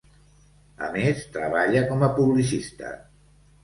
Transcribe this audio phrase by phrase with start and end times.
[0.85, 2.99] A més, treballa com a publicista.